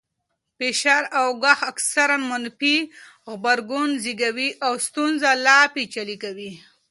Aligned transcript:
فشار 0.57 1.03
او 1.19 1.27
ګواښ 1.41 1.59
اکثراً 1.71 2.17
منفي 2.29 2.75
غبرګون 3.31 3.89
زېږوي 4.03 4.49
او 4.65 4.73
ستونزه 4.85 5.29
لا 5.45 5.59
پېچلې 5.73 6.17
کوي. 6.23 6.51